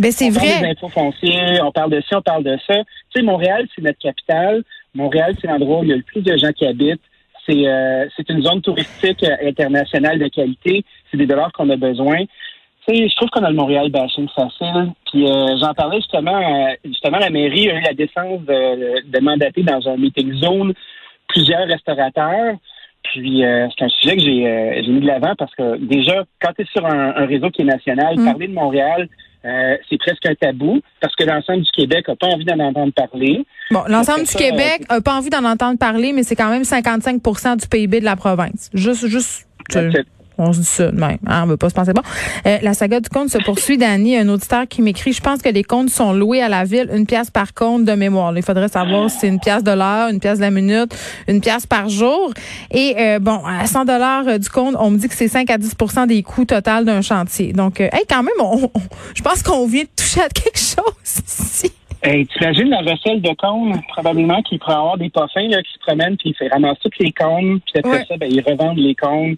Ben 0.00 0.10
c'est 0.10 0.30
on 0.30 0.32
parle 0.34 0.46
des 0.46 0.54
vrai. 0.54 0.70
impôts 0.70 0.88
fonciers, 0.88 1.60
on 1.62 1.70
parle 1.72 1.90
de 1.90 2.00
ci, 2.00 2.14
on 2.14 2.22
parle 2.22 2.44
de 2.44 2.56
ça. 2.66 2.74
Tu 2.76 2.84
sais, 3.20 3.22
Montréal, 3.22 3.66
c'est 3.74 3.82
notre 3.82 3.98
capitale. 3.98 4.62
Montréal, 4.94 5.34
c'est 5.40 5.48
l'endroit 5.48 5.80
où 5.80 5.84
il 5.84 5.90
y 5.90 5.92
a 5.92 5.96
le 5.96 6.02
plus 6.02 6.22
de 6.22 6.34
gens 6.36 6.52
qui 6.56 6.64
habitent. 6.66 7.00
C'est 7.46 7.66
euh, 7.66 8.06
une 8.28 8.42
zone 8.42 8.62
touristique 8.62 9.22
internationale 9.44 10.18
de 10.18 10.28
qualité. 10.28 10.84
C'est 11.12 11.18
des 11.18 11.26
dollars 11.26 11.52
qu'on 11.52 11.70
a 11.70 11.76
besoin. 11.76 12.24
Tu 12.88 12.96
sais, 12.96 13.08
je 13.08 13.14
trouve 13.14 13.28
qu'on 13.30 13.44
a 13.44 13.50
le 13.50 13.54
Montréal 13.54 13.90
bashing 13.90 14.26
facile. 14.34 14.92
Puis 15.12 15.24
euh, 15.24 15.56
j'en 15.60 15.72
parlais 15.74 15.98
justement, 15.98 16.36
euh, 16.36 16.74
justement, 16.84 17.18
la 17.18 17.30
mairie 17.30 17.70
a 17.70 17.78
eu 17.78 17.82
la 17.82 17.94
décence 17.94 18.40
de, 18.40 19.08
de 19.08 19.20
mandater 19.20 19.62
dans 19.62 19.86
un 19.88 19.96
meeting 19.96 20.32
zone 20.34 20.72
plusieurs 21.28 21.66
restaurateurs. 21.68 22.54
Puis 23.04 23.44
euh, 23.44 23.68
c'est 23.76 23.84
un 23.84 23.88
sujet 23.88 24.16
que 24.16 24.22
j'ai 24.22 24.46
euh, 24.46 24.92
mis 24.92 25.00
de 25.00 25.06
l'avant 25.06 25.34
parce 25.36 25.54
que 25.54 25.76
déjà, 25.78 26.24
quand 26.40 26.52
tu 26.56 26.62
es 26.62 26.66
sur 26.72 26.84
un, 26.86 27.14
un 27.16 27.26
réseau 27.26 27.50
qui 27.50 27.62
est 27.62 27.66
national, 27.66 28.16
Mm. 28.16 28.24
parler 28.24 28.48
de 28.48 28.52
Montréal, 28.54 29.08
euh, 29.44 29.76
c'est 29.90 29.98
presque 29.98 30.24
un 30.26 30.34
tabou 30.34 30.80
parce 31.00 31.14
que 31.16 31.24
l'ensemble 31.24 31.62
du 31.62 31.70
Québec 31.72 32.06
n'a 32.06 32.14
pas 32.14 32.28
envie 32.28 32.44
d'en 32.44 32.60
entendre 32.60 32.92
parler. 32.92 33.44
Bon, 33.72 33.82
l'ensemble 33.88 34.20
du 34.20 34.26
ça, 34.26 34.38
Québec 34.38 34.82
a 34.88 35.00
pas 35.00 35.16
envie 35.16 35.30
d'en 35.30 35.44
entendre 35.44 35.78
parler, 35.78 36.12
mais 36.12 36.22
c'est 36.22 36.36
quand 36.36 36.50
même 36.50 36.62
55% 36.62 37.60
du 37.60 37.66
PIB 37.66 38.00
de 38.00 38.04
la 38.04 38.14
province. 38.14 38.70
Juste, 38.72 39.06
juste. 39.08 39.48
tu-. 39.68 39.78
On 40.38 40.52
se 40.52 40.60
dit 40.60 40.64
ça 40.66 40.90
de 40.90 40.98
même. 40.98 41.18
Hein, 41.26 41.42
on 41.44 41.46
veut 41.46 41.56
pas 41.56 41.68
se 41.68 41.74
penser 41.74 41.92
bon. 41.92 42.02
Euh, 42.46 42.58
la 42.62 42.74
saga 42.74 43.00
du 43.00 43.08
compte 43.08 43.28
se 43.28 43.38
poursuit, 43.38 43.76
Dani. 43.78 44.16
Un 44.16 44.28
auditeur 44.28 44.66
qui 44.68 44.82
m'écrit, 44.82 45.12
je 45.12 45.20
pense 45.20 45.42
que 45.42 45.48
les 45.48 45.62
comptes 45.62 45.90
sont 45.90 46.12
loués 46.12 46.42
à 46.42 46.48
la 46.48 46.64
ville, 46.64 46.88
une 46.94 47.06
pièce 47.06 47.30
par 47.30 47.54
compte 47.54 47.84
de 47.84 47.92
mémoire. 47.92 48.32
Il 48.36 48.42
faudrait 48.42 48.68
savoir 48.68 49.10
si 49.10 49.18
c'est 49.20 49.28
une 49.28 49.40
pièce 49.40 49.62
de 49.62 49.72
l'heure, 49.72 50.08
une 50.08 50.20
pièce 50.20 50.38
de 50.38 50.44
la 50.44 50.50
minute, 50.50 50.94
une 51.28 51.40
pièce 51.40 51.66
par 51.66 51.88
jour. 51.88 52.32
Et 52.70 52.94
euh, 52.98 53.18
bon, 53.18 53.40
à 53.46 53.66
100 53.66 53.84
dollars 53.84 54.38
du 54.38 54.48
compte, 54.48 54.74
on 54.78 54.90
me 54.90 54.98
dit 54.98 55.08
que 55.08 55.14
c'est 55.14 55.28
5 55.28 55.50
à 55.50 55.58
10% 55.58 56.06
des 56.06 56.22
coûts 56.22 56.44
total 56.44 56.84
d'un 56.84 57.02
chantier. 57.02 57.52
Donc, 57.52 57.80
euh, 57.80 57.88
hey, 57.92 58.02
quand 58.08 58.22
même, 58.22 58.32
on- 58.40 58.64
on- 58.74 58.80
je 59.14 59.22
pense 59.22 59.42
qu'on 59.42 59.66
vient 59.66 59.82
de 59.84 59.88
toucher 59.96 60.20
à 60.22 60.28
quelque 60.28 60.58
chose 60.58 61.22
ici. 61.26 61.70
Hey, 62.04 62.26
t'imagines 62.26 62.68
la 62.68 62.80
recelle 62.80 63.22
de 63.22 63.30
cônes, 63.38 63.80
probablement, 63.92 64.42
qui 64.42 64.58
pourrait 64.58 64.74
avoir 64.74 64.98
des 64.98 65.08
poffins 65.08 65.46
là, 65.48 65.62
qui 65.62 65.72
se 65.74 65.78
promènent, 65.86 66.16
puis 66.16 66.34
ils 66.40 66.48
ramassent 66.48 66.80
toutes 66.82 66.98
les 66.98 67.12
cônes, 67.12 67.60
puis 67.60 67.74
après 67.78 67.90
Ouais. 67.98 68.04
ça, 68.08 68.16
ben, 68.16 68.28
ils 68.28 68.40
revendent 68.42 68.78
les 68.78 68.96
cônes. 68.96 69.36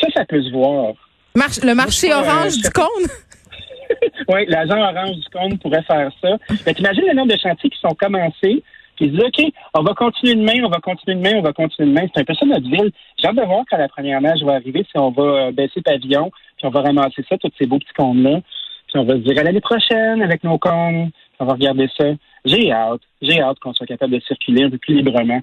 Ça, 0.00 0.08
ça 0.14 0.24
peut 0.24 0.42
se 0.42 0.50
voir. 0.52 0.94
Marche- 1.34 1.62
le 1.62 1.74
marché 1.74 2.08
Moi, 2.08 2.18
orange 2.18 2.52
je- 2.56 2.62
du 2.62 2.70
compte. 2.70 3.10
Oui, 4.28 4.46
l'agent 4.48 4.78
orange 4.80 5.16
du 5.16 5.28
cône 5.32 5.58
pourrait 5.58 5.82
faire 5.82 6.10
ça. 6.22 6.36
Mais 6.66 6.72
t'imagines 6.74 7.04
le 7.06 7.14
nombre 7.14 7.32
de 7.32 7.38
chantiers 7.38 7.68
qui 7.70 7.78
sont 7.78 7.94
commencés, 7.94 8.62
puis 8.96 9.06
ils 9.06 9.10
disent, 9.12 9.20
OK, 9.20 9.52
on 9.74 9.82
va 9.82 9.92
continuer 9.94 10.34
demain, 10.36 10.64
on 10.64 10.70
va 10.70 10.78
continuer 10.80 11.16
demain, 11.16 11.38
on 11.38 11.42
va 11.42 11.52
continuer 11.52 11.90
demain. 11.90 12.06
C'est 12.14 12.22
un 12.22 12.24
peu 12.24 12.34
ça 12.34 12.46
notre 12.46 12.68
ville. 12.68 12.90
J'ai 13.18 13.28
hâte 13.28 13.36
de 13.36 13.42
voir 13.42 13.62
quand 13.70 13.76
la 13.76 13.88
première 13.88 14.20
neige 14.22 14.42
va 14.42 14.54
arriver, 14.54 14.84
si 14.90 14.96
on 14.98 15.10
va 15.10 15.22
euh, 15.22 15.52
baisser 15.52 15.82
pavillon, 15.82 16.30
puis 16.56 16.66
on 16.66 16.70
va 16.70 16.80
ramasser 16.80 17.24
ça, 17.28 17.36
tous 17.38 17.50
ces 17.58 17.66
beaux 17.66 17.78
petits 17.78 17.92
cônes-là. 17.96 18.40
Puis 18.88 18.98
on 18.98 19.04
va 19.04 19.14
se 19.14 19.18
dire 19.18 19.38
à 19.38 19.42
l'année 19.42 19.60
prochaine 19.60 20.22
avec 20.22 20.42
nos 20.44 20.58
cônes, 20.58 21.10
on 21.38 21.44
va 21.44 21.52
regarder 21.52 21.88
ça. 21.98 22.06
J'ai 22.46 22.72
hâte. 22.72 23.00
J'ai 23.20 23.40
hâte 23.40 23.58
qu'on 23.58 23.74
soit 23.74 23.86
capable 23.86 24.14
de 24.14 24.20
circuler 24.20 24.64
un 24.64 24.70
peu 24.70 24.78
plus 24.78 24.94
librement. 24.94 25.40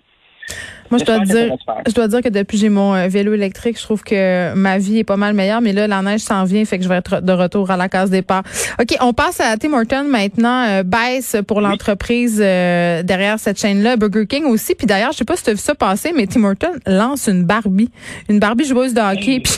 Moi, 0.90 1.00
je 1.00 1.06
dois 1.06 1.20
dire, 1.20 1.56
je 1.88 1.94
dois 1.94 2.08
dire 2.10 2.22
que 2.22 2.28
depuis 2.28 2.58
que 2.58 2.62
j'ai 2.62 2.70
mon 2.70 2.94
euh, 2.94 3.08
vélo 3.08 3.34
électrique, 3.34 3.78
je 3.78 3.84
trouve 3.84 4.04
que 4.04 4.54
ma 4.56 4.78
vie 4.78 5.00
est 5.00 5.04
pas 5.06 5.16
mal 5.16 5.34
meilleure. 5.34 5.62
Mais 5.62 5.72
là, 5.72 5.88
la 5.88 6.02
neige 6.02 6.20
s'en 6.20 6.44
vient, 6.44 6.66
fait 6.66 6.78
que 6.78 6.84
je 6.84 6.90
vais 6.90 6.98
être 6.98 7.22
de 7.22 7.32
retour 7.32 7.72
à 7.72 7.78
la 7.78 7.88
case 7.88 8.10
départ. 8.10 8.44
OK, 8.80 8.98
on 9.00 9.14
passe 9.14 9.40
à 9.40 9.56
Tim 9.56 9.72
Horton 9.74 10.04
maintenant. 10.04 10.68
euh, 10.68 10.84
baisse 10.84 11.38
pour 11.48 11.62
l'entreprise 11.62 12.42
euh, 12.44 13.04
derrière 13.04 13.40
cette 13.40 13.58
chaîne-là. 13.60 13.96
Burger 13.96 14.28
King 14.28 14.44
aussi. 14.46 14.76
Puis 14.76 14.86
d'ailleurs, 14.86 15.14
je 15.14 15.20
sais 15.20 15.26
pas 15.26 15.38
si 15.38 15.44
tu 15.44 15.52
as 15.52 15.54
vu 15.54 15.60
ça 15.60 15.76
passer, 15.76 16.12
mais 16.14 16.28
Tim 16.28 16.44
Horton 16.44 16.74
lance 16.86 17.28
une 17.28 17.46
Barbie. 17.46 17.90
Une 18.28 18.40
Barbie 18.40 18.66
joueuse 18.66 18.94
de 18.94 19.00
hockey. 19.00 19.40
Puis 19.40 19.54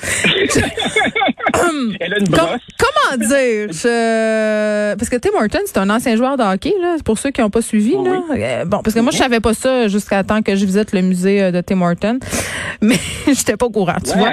Elle 2.00 2.14
a 2.14 2.18
une 2.18 2.28
Com- 2.28 2.36
brosse. 2.36 2.60
comment 2.78 3.16
dire? 3.26 3.68
Je- 3.72 4.94
Parce 4.94 5.08
que 5.08 5.16
Tim 5.16 5.30
Horton, 5.34 5.58
c'est 5.66 5.78
un 5.78 5.90
ancien 5.90 6.16
joueur 6.16 6.36
de 6.36 6.42
hockey, 6.42 6.74
là. 6.80 6.96
Pour 7.04 7.18
ceux 7.18 7.30
qui 7.30 7.40
n'ont 7.40 7.50
pas 7.50 7.62
suivi, 7.62 7.94
Oui. 7.96 8.08
là. 8.08 8.20
Euh, 8.36 8.64
bon, 8.64 8.80
parce 8.82 8.94
que 8.94 9.00
moi, 9.00 9.10
je 9.12 9.18
savais 9.18 9.40
pas 9.40 9.54
ça 9.54 9.88
jusqu'à 9.88 10.22
temps 10.24 10.42
que 10.42 10.54
je 10.56 10.64
visite 10.64 10.92
le 10.92 11.02
musée 11.02 11.42
euh, 11.42 11.50
de 11.50 11.60
Tim 11.60 11.80
Horton. 11.82 12.18
Mais 12.80 12.96
j'étais 13.26 13.56
pas 13.56 13.66
au 13.66 13.70
courant, 13.70 13.96
tu 14.04 14.16
vois. 14.18 14.30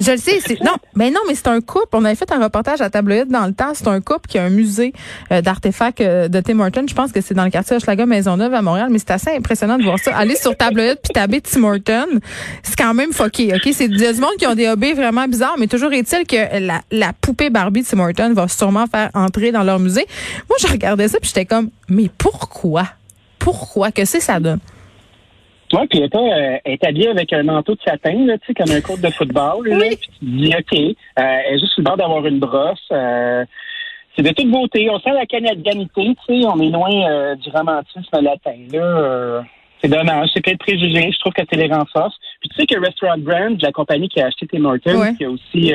Je 0.00 0.10
le 0.10 0.18
sais, 0.18 0.40
c'est 0.44 0.60
non, 0.60 0.74
ben 0.96 1.12
non, 1.12 1.20
mais 1.28 1.34
c'est 1.34 1.46
un 1.46 1.60
couple. 1.60 1.88
On 1.92 2.04
avait 2.04 2.16
fait 2.16 2.30
un 2.32 2.42
reportage 2.42 2.80
à 2.80 2.90
Tabloïd 2.90 3.28
dans 3.28 3.46
le 3.46 3.52
temps. 3.52 3.72
C'est 3.74 3.86
un 3.86 4.00
couple 4.00 4.28
qui 4.28 4.38
a 4.38 4.44
un 4.44 4.50
musée 4.50 4.92
euh, 5.30 5.40
d'artefacts 5.40 6.00
euh, 6.00 6.28
de 6.28 6.40
Tim. 6.40 6.58
Je 6.86 6.94
pense 6.94 7.12
que 7.12 7.20
c'est 7.20 7.34
dans 7.34 7.44
le 7.44 7.50
quartier 7.50 7.76
Hochelaga 7.76 8.04
Maisonneuve 8.04 8.52
à 8.54 8.60
Montréal, 8.60 8.88
mais 8.90 8.98
c'est 8.98 9.12
assez 9.12 9.30
impressionnant 9.30 9.78
de 9.78 9.84
voir 9.84 9.98
ça. 10.00 10.16
Aller 10.16 10.34
sur 10.34 10.56
Tabloïd 10.56 10.98
puis 11.02 11.12
taber 11.12 11.40
Tim 11.40 11.62
Horton, 11.62 12.18
c'est 12.62 12.76
quand 12.76 12.92
même 12.92 13.12
fucké. 13.12 13.54
Ok, 13.54 13.68
c'est 13.72 13.88
des 13.88 14.14
monde 14.14 14.36
qui 14.38 14.46
ont 14.46 14.54
des 14.54 14.68
hobbies 14.68 14.94
vraiment 14.94 15.26
bizarres, 15.28 15.56
mais 15.58 15.68
toujours 15.68 15.92
est-il 15.92 16.26
que 16.26 16.58
la, 16.90 17.12
poupée 17.12 17.50
Barbie 17.50 17.82
de 17.82 18.12
Tim 18.12 18.34
va 18.34 18.48
sûrement 18.48 18.86
faire 18.86 19.10
entrer 19.14 19.52
dans 19.52 19.62
leur 19.62 19.78
musée. 19.78 20.06
Moi, 20.48 20.56
je 20.60 20.66
regardais 20.66 21.08
ça 21.08 21.18
puis 21.20 21.28
j'étais 21.28 21.46
comme, 21.46 21.70
mais 21.88 22.10
pourquoi, 22.18 22.88
pourquoi? 23.38 23.92
Que 23.92 24.04
c'est 24.04 24.20
ça 24.20 24.40
donne? 24.40 24.60
Oui, 25.74 25.86
puis 25.88 25.98
elle 25.98 26.04
est, 26.04 26.08
pas, 26.08 26.18
euh, 26.18 26.58
elle 26.64 26.72
est 26.72 26.84
habillée 26.84 27.08
avec 27.08 27.32
un 27.32 27.42
manteau 27.42 27.74
de 27.74 27.80
satin, 27.82 28.24
là, 28.26 28.38
tu 28.38 28.46
sais, 28.46 28.54
comme 28.54 28.70
un 28.74 28.80
court 28.80 28.98
de 28.98 29.10
football. 29.10 29.66
Là, 29.68 29.76
Oui. 29.80 29.96
puis 29.96 30.08
tu 30.08 30.18
te 30.18 30.24
dis, 30.24 30.52
OK, 30.56 30.72
euh, 30.78 31.22
elle 31.46 31.54
est 31.54 31.58
juste 31.58 31.72
sur 31.72 31.80
le 31.80 31.84
bord 31.84 31.96
d'avoir 31.96 32.24
une 32.26 32.38
brosse. 32.38 32.78
euh, 32.92 33.44
c'est 34.16 34.22
de 34.22 34.30
toute 34.30 34.48
beauté. 34.48 34.88
On 34.90 35.00
sent 35.00 35.10
la 35.10 35.26
canadianité, 35.26 36.14
tu 36.26 36.40
sais, 36.40 36.46
on 36.46 36.60
est 36.60 36.70
loin 36.70 36.90
euh, 37.10 37.34
du 37.34 37.50
romantisme 37.50 38.20
latin. 38.22 38.54
Là, 38.72 39.42
c'est 39.82 39.88
dommage, 39.88 40.30
c'est 40.32 40.40
plein 40.40 40.52
de 40.52 40.58
préjugés. 40.58 41.10
Je 41.10 41.18
trouve 41.18 41.32
que 41.32 41.42
c'est 41.50 41.56
les 41.56 41.66
renforce. 41.72 42.14
Puis 42.40 42.48
tu 42.50 42.54
sais 42.60 42.66
que 42.66 42.78
Restaurant 42.78 43.18
Brand, 43.18 43.60
la 43.60 43.72
compagnie 43.72 44.08
qui 44.08 44.20
a 44.20 44.26
acheté 44.26 44.46
Tim 44.46 44.64
Hortons, 44.66 45.00
Ouais. 45.00 45.14
qui 45.16 45.24
a 45.24 45.30
aussi 45.30 45.72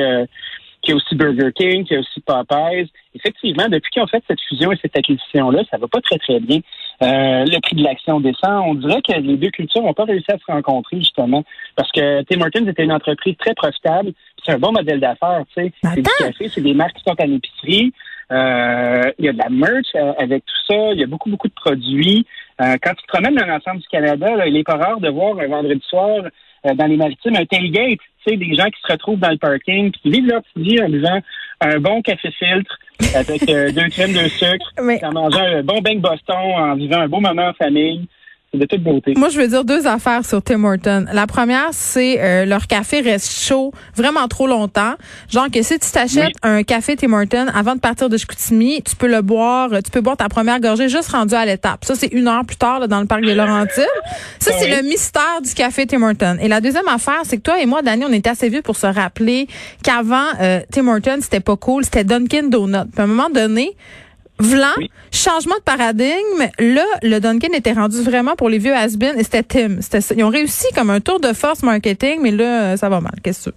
qui 0.82 0.92
a 0.92 0.94
aussi 0.96 1.14
Burger 1.14 1.50
King, 1.54 1.84
qui 1.84 1.94
a 1.94 1.98
aussi 2.00 2.20
Popeyes. 2.20 2.88
Effectivement, 3.14 3.68
depuis 3.68 3.90
qu'ils 3.90 4.02
ont 4.02 4.06
fait 4.06 4.24
cette 4.26 4.40
fusion 4.48 4.72
et 4.72 4.78
cette 4.80 4.96
acquisition-là, 4.96 5.60
ça 5.70 5.76
va 5.76 5.86
pas 5.88 6.00
très, 6.00 6.16
très 6.16 6.40
bien. 6.40 6.60
Euh, 7.02 7.44
le 7.46 7.60
prix 7.60 7.76
de 7.76 7.82
l'action 7.82 8.20
descend. 8.20 8.62
On 8.66 8.74
dirait 8.74 9.00
que 9.00 9.12
les 9.12 9.36
deux 9.36 9.50
cultures 9.50 9.82
n'ont 9.82 9.94
pas 9.94 10.04
réussi 10.04 10.30
à 10.30 10.38
se 10.38 10.52
rencontrer, 10.52 10.98
justement, 10.98 11.44
parce 11.74 11.90
que 11.92 12.22
Tim 12.24 12.40
Hortons 12.42 12.66
était 12.66 12.84
une 12.84 12.92
entreprise 12.92 13.36
très 13.38 13.54
profitable. 13.54 14.12
C'est 14.44 14.52
un 14.52 14.58
bon 14.58 14.72
modèle 14.72 15.00
d'affaires, 15.00 15.44
tu 15.54 15.62
sais. 15.62 15.72
C'est 15.82 15.96
du 15.96 16.10
café, 16.18 16.48
c'est 16.48 16.60
des 16.60 16.74
marques 16.74 16.96
qui 16.96 17.04
sont 17.04 17.16
en 17.18 17.32
épicerie. 17.32 17.92
Euh, 18.32 19.10
il 19.18 19.24
y 19.24 19.28
a 19.28 19.32
de 19.32 19.38
la 19.38 19.48
merch 19.48 19.88
euh, 19.96 20.12
avec 20.18 20.44
tout 20.44 20.72
ça. 20.72 20.92
Il 20.92 21.00
y 21.00 21.02
a 21.02 21.06
beaucoup, 21.06 21.30
beaucoup 21.30 21.48
de 21.48 21.54
produits. 21.54 22.26
Euh, 22.60 22.76
quand 22.82 22.94
tu 22.94 23.02
te 23.02 23.08
promènes 23.08 23.34
dans 23.34 23.46
l'ensemble 23.46 23.80
du 23.80 23.88
Canada, 23.88 24.36
là, 24.36 24.46
il 24.46 24.54
n'est 24.54 24.62
pas 24.62 24.76
rare 24.76 25.00
de 25.00 25.08
voir 25.08 25.38
un 25.38 25.48
vendredi 25.48 25.82
soir 25.88 26.24
euh, 26.66 26.74
dans 26.74 26.86
les 26.86 26.96
maritimes 26.96 27.36
un 27.36 27.46
tailgate. 27.46 27.98
Tu 28.24 28.30
sais, 28.30 28.36
des 28.36 28.54
gens 28.54 28.66
qui 28.66 28.80
se 28.86 28.92
retrouvent 28.92 29.18
dans 29.18 29.30
le 29.30 29.38
parking 29.38 29.90
puis 29.90 30.00
qui 30.02 30.10
vivent 30.10 30.28
leur 30.28 30.42
petite 30.42 30.68
vie 30.68 30.82
en 30.82 30.88
buvant 30.88 31.20
un 31.62 31.78
bon 31.80 32.02
café 32.02 32.30
filtre 32.30 32.78
avec 33.14 33.48
euh, 33.48 33.70
deux 33.72 33.88
crèmes, 33.88 34.12
deux 34.12 34.28
sucres, 34.28 34.72
Mais- 34.82 35.04
en 35.04 35.12
mangeant 35.12 35.40
un 35.40 35.62
bon 35.62 35.80
bain 35.80 35.94
de 35.94 36.00
Boston, 36.00 36.36
en 36.36 36.74
vivant 36.74 37.00
un 37.00 37.08
beau 37.08 37.20
moment 37.20 37.48
en 37.48 37.52
famille. 37.54 38.06
C'est 38.52 38.58
de 38.58 38.66
toute 38.66 38.82
beauté. 38.82 39.14
Moi, 39.16 39.28
je 39.28 39.38
veux 39.40 39.46
dire 39.46 39.64
deux 39.64 39.86
affaires 39.86 40.24
sur 40.24 40.42
Tim 40.42 40.64
Hortons. 40.64 41.06
La 41.12 41.28
première, 41.28 41.68
c'est 41.70 42.20
euh, 42.20 42.44
leur 42.44 42.66
café 42.66 43.00
reste 43.00 43.30
chaud 43.32 43.72
vraiment 43.94 44.26
trop 44.26 44.48
longtemps. 44.48 44.94
Genre 45.28 45.48
que 45.52 45.62
si 45.62 45.78
tu 45.78 45.88
t'achètes 45.92 46.24
Oui. 46.24 46.32
un 46.42 46.62
café 46.64 46.96
Tim 46.96 47.12
Hortons 47.12 47.46
avant 47.54 47.76
de 47.76 47.80
partir 47.80 48.08
de 48.08 48.16
Chicoutimi, 48.16 48.82
tu 48.82 48.96
peux 48.96 49.06
le 49.06 49.22
boire, 49.22 49.72
euh, 49.72 49.80
tu 49.84 49.92
peux 49.92 50.00
boire 50.00 50.16
ta 50.16 50.28
première 50.28 50.58
gorgée 50.58 50.88
juste 50.88 51.10
rendu 51.12 51.34
à 51.34 51.46
l'étape. 51.46 51.84
Ça, 51.84 51.94
c'est 51.94 52.08
une 52.08 52.26
heure 52.26 52.44
plus 52.44 52.56
tard 52.56 52.80
là, 52.80 52.88
dans 52.88 53.00
le 53.00 53.06
parc 53.06 53.22
des 53.24 53.34
Laurentides. 53.36 53.86
Ça, 54.40 54.50
c'est 54.58 54.64
oui. 54.68 54.76
le 54.82 54.88
mystère 54.88 55.40
du 55.44 55.54
café 55.54 55.86
Tim 55.86 56.02
Hortons. 56.02 56.38
Et 56.40 56.48
la 56.48 56.60
deuxième 56.60 56.88
affaire, 56.88 57.20
c'est 57.22 57.36
que 57.36 57.42
toi 57.42 57.60
et 57.60 57.66
moi, 57.66 57.82
Dani, 57.82 58.04
on 58.04 58.12
était 58.12 58.30
assez 58.30 58.48
vieux 58.48 58.62
pour 58.62 58.74
se 58.76 58.86
rappeler 58.86 59.46
qu'avant, 59.84 60.26
euh, 60.40 60.58
Tim 60.72 60.88
Hortons, 60.88 61.18
c'était 61.20 61.38
pas 61.38 61.56
cool, 61.56 61.84
c'était 61.84 62.02
Dunkin' 62.02 62.50
Donuts. 62.50 62.90
Puis 62.92 63.00
à 63.00 63.04
un 63.04 63.06
moment 63.06 63.30
donné, 63.30 63.76
Vlan, 64.40 64.66
Oui. 64.78 64.90
changement 65.12 65.54
de 65.56 65.62
paradigme. 65.62 66.50
Là, 66.58 66.84
le 67.02 67.18
Dunkin 67.20 67.52
était 67.54 67.72
rendu 67.72 68.02
vraiment 68.02 68.34
pour 68.36 68.48
les 68.48 68.58
vieux 68.58 68.74
has 68.74 68.96
et 69.16 69.22
c'était 69.22 69.42
Tim. 69.42 69.80
C'était 69.80 70.00
ça. 70.00 70.14
Ils 70.16 70.24
ont 70.24 70.28
réussi 70.30 70.66
comme 70.74 70.90
un 70.90 71.00
tour 71.00 71.20
de 71.20 71.32
force 71.32 71.62
marketing, 71.62 72.20
mais 72.22 72.30
là, 72.30 72.76
ça 72.76 72.88
va 72.88 73.00
mal. 73.00 73.12
Qu'est-ce 73.22 73.50
que? 73.50 73.54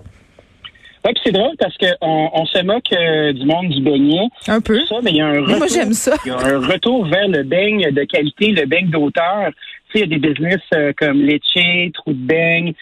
Ouais, 1.06 1.12
puis 1.14 1.22
c'est 1.26 1.32
drôle 1.34 1.52
parce 1.60 1.76
qu'on 1.78 2.30
on 2.34 2.46
se 2.46 2.64
moque 2.64 2.94
euh, 2.94 3.34
du 3.34 3.46
monde 3.46 3.68
du 3.70 3.82
beignet. 3.82 4.28
Un 4.48 4.62
peu. 4.62 4.80
Ça, 4.88 4.96
mais 5.04 5.12
il 5.12 5.18
y 5.18 5.22
a 5.22 5.28
un 5.28 5.42
Moi, 5.42 5.56
retour. 5.56 5.68
j'aime 5.68 5.92
ça. 5.94 6.16
Il 6.26 6.30
y 6.30 6.32
a 6.32 6.38
un 6.38 6.60
retour 6.66 7.06
vers 7.08 7.28
le 7.28 7.44
beigne 7.44 7.92
de 7.92 8.04
qualité, 8.06 8.52
le 8.52 8.66
beigne 8.66 8.90
d'auteur. 8.90 9.50
Tu 9.92 10.00
sais, 10.00 10.06
il 10.06 10.12
y 10.12 10.16
a 10.16 10.18
des 10.18 10.28
business 10.30 10.62
euh, 10.74 10.94
comme 10.98 11.22
Lecce, 11.22 11.92
Trou 11.94 12.14
de 12.14 12.26
Beigne 12.26 12.74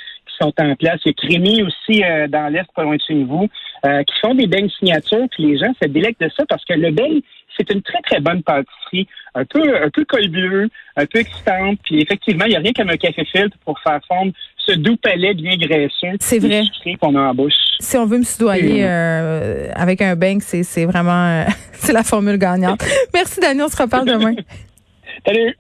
sont 0.42 0.54
en 0.60 0.76
place. 0.76 1.00
Il 1.06 1.10
y 1.10 1.12
a 1.12 1.14
Crémy 1.14 1.64
aussi 1.64 2.04
euh, 2.04 2.28
dans 2.28 2.48
l'Est, 2.52 2.68
pas 2.76 2.84
loin 2.84 2.96
de 2.96 3.02
chez 3.06 3.24
vous, 3.24 3.48
euh, 3.86 4.04
qui 4.04 4.14
font 4.22 4.34
des 4.34 4.48
beignes 4.48 4.70
signatures. 4.80 5.28
Puis 5.32 5.46
les 5.46 5.58
gens 5.58 5.72
se 5.82 5.88
délectent 5.88 6.22
de 6.22 6.32
ça 6.36 6.46
parce 6.48 6.64
que 6.66 6.74
le 6.74 6.92
beigne, 6.92 7.22
c'est 7.58 7.72
une 7.72 7.82
très, 7.82 8.02
très 8.02 8.20
bonne 8.20 8.44
pâtisserie. 8.44 9.08
Un 9.36 9.46
peu, 9.46 9.62
un 9.62 9.90
peu 9.90 10.04
col 10.06 10.28
bleu, 10.30 10.70
un 10.96 11.06
peu 11.06 11.20
excitante. 11.20 11.80
Puis 11.84 12.02
effectivement, 12.02 12.46
il 12.46 12.50
n'y 12.50 12.56
a 12.56 12.60
rien 12.60 12.74
comme 12.74 12.90
un 12.90 12.98
café 12.98 13.24
filtre 13.26 13.58
pour 13.66 13.80
faire 13.80 14.00
fondre 14.08 14.32
ce 14.58 14.74
doux 14.74 14.98
palais 14.98 15.34
bien 15.34 15.56
graisseux. 15.58 16.18
C'est 16.20 16.40
vrai. 16.40 16.64
qu'on 17.00 17.16
a 17.16 17.22
en 17.22 17.34
bouche. 17.34 17.54
Si 17.80 17.98
on 17.98 18.06
veut 18.06 18.20
me 18.20 18.24
soudoyer 18.24 18.86
euh, 18.86 19.72
avec 19.74 20.02
un 20.02 20.16
bang, 20.16 20.40
c'est 20.42 20.64
c'est 20.64 20.86
vraiment 20.86 21.46
c'est 21.74 21.94
la 21.94 22.04
formule 22.04 22.38
gagnante. 22.38 22.84
Merci 23.14 23.40
Dani, 23.40 23.62
on 23.62 23.70
se 23.70 23.82
reparle 23.82 24.08
demain. 24.08 24.36
Salut! 25.26 25.56